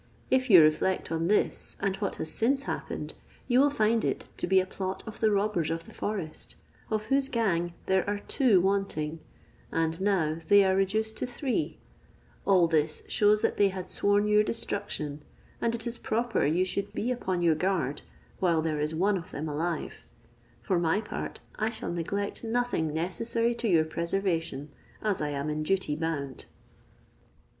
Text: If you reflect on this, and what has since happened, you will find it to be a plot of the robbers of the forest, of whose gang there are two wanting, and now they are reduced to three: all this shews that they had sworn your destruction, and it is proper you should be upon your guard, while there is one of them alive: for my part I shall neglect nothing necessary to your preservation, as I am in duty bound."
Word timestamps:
If 0.31 0.49
you 0.49 0.63
reflect 0.63 1.11
on 1.11 1.27
this, 1.27 1.77
and 1.79 1.95
what 1.97 2.15
has 2.15 2.31
since 2.31 2.63
happened, 2.63 3.13
you 3.47 3.59
will 3.59 3.69
find 3.69 4.03
it 4.03 4.29
to 4.37 4.47
be 4.47 4.59
a 4.59 4.65
plot 4.65 5.03
of 5.05 5.19
the 5.19 5.29
robbers 5.29 5.69
of 5.69 5.83
the 5.83 5.93
forest, 5.93 6.55
of 6.89 7.05
whose 7.05 7.29
gang 7.29 7.75
there 7.85 8.09
are 8.09 8.17
two 8.17 8.59
wanting, 8.59 9.19
and 9.71 10.01
now 10.01 10.39
they 10.47 10.65
are 10.65 10.75
reduced 10.75 11.17
to 11.17 11.27
three: 11.27 11.77
all 12.45 12.65
this 12.67 13.03
shews 13.07 13.41
that 13.43 13.57
they 13.57 13.69
had 13.69 13.91
sworn 13.91 14.27
your 14.27 14.41
destruction, 14.41 15.21
and 15.61 15.75
it 15.75 15.85
is 15.85 15.99
proper 15.99 16.47
you 16.47 16.65
should 16.65 16.91
be 16.93 17.11
upon 17.11 17.43
your 17.43 17.53
guard, 17.53 18.01
while 18.39 18.63
there 18.63 18.79
is 18.79 18.95
one 18.95 19.19
of 19.19 19.29
them 19.29 19.47
alive: 19.47 20.03
for 20.63 20.79
my 20.79 20.99
part 20.99 21.41
I 21.57 21.69
shall 21.69 21.91
neglect 21.91 22.43
nothing 22.43 22.91
necessary 22.91 23.53
to 23.53 23.67
your 23.67 23.85
preservation, 23.85 24.71
as 25.03 25.21
I 25.21 25.29
am 25.29 25.47
in 25.47 25.61
duty 25.61 25.95
bound." 25.95 26.45